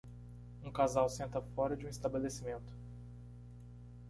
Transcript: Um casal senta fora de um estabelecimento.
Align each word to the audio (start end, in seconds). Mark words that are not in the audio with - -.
Um 0.63 0.71
casal 0.71 1.07
senta 1.11 1.39
fora 1.39 1.77
de 1.77 1.85
um 1.85 1.87
estabelecimento. 1.89 2.73